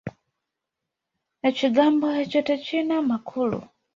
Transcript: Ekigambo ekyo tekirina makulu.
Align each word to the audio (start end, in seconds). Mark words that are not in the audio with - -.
Ekigambo 1.49 2.07
ekyo 2.21 2.41
tekirina 2.47 2.95
makulu. 3.09 3.59